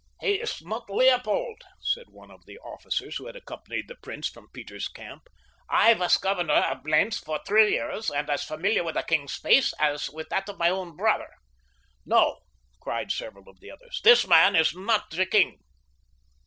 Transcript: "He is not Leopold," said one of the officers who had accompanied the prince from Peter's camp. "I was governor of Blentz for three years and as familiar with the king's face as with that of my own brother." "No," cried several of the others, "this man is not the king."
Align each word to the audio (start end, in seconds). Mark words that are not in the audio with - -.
"He 0.19 0.41
is 0.41 0.63
not 0.63 0.89
Leopold," 0.89 1.61
said 1.79 2.09
one 2.09 2.31
of 2.31 2.47
the 2.47 2.57
officers 2.57 3.17
who 3.17 3.27
had 3.27 3.35
accompanied 3.35 3.87
the 3.87 3.93
prince 4.01 4.27
from 4.27 4.49
Peter's 4.51 4.87
camp. 4.87 5.27
"I 5.69 5.93
was 5.93 6.17
governor 6.17 6.55
of 6.55 6.81
Blentz 6.81 7.19
for 7.19 7.39
three 7.45 7.73
years 7.73 8.09
and 8.09 8.27
as 8.27 8.43
familiar 8.43 8.83
with 8.83 8.95
the 8.95 9.03
king's 9.03 9.35
face 9.35 9.75
as 9.79 10.09
with 10.09 10.29
that 10.29 10.49
of 10.49 10.57
my 10.57 10.71
own 10.71 10.97
brother." 10.97 11.29
"No," 12.03 12.39
cried 12.79 13.11
several 13.11 13.47
of 13.47 13.59
the 13.59 13.69
others, 13.69 14.01
"this 14.03 14.25
man 14.25 14.55
is 14.55 14.73
not 14.75 15.11
the 15.11 15.23
king." 15.27 15.59